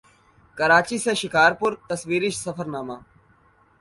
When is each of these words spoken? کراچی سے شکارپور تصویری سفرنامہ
کراچی 0.57 0.97
سے 1.03 1.13
شکارپور 1.21 1.71
تصویری 1.89 2.29
سفرنامہ 2.43 2.97